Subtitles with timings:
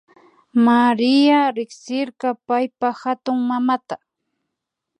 [0.65, 3.95] Maria riksirka paypa hatunmamata